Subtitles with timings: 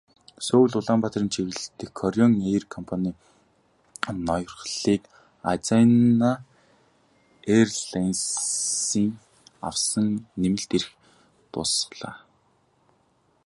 [0.47, 3.15] Сөүл-Улаанбаатарын чиглэл дэх Кореан эйр компанийн
[4.27, 5.03] ноёрхлыг
[5.51, 6.31] Азиана
[7.55, 9.09] эйрлайнсын
[9.67, 10.07] авсан
[10.41, 10.89] нэмэлт эрх
[11.51, 12.15] дуусгалаа.